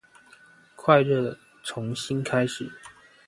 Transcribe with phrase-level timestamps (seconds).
[0.75, 2.67] 快樂從心開始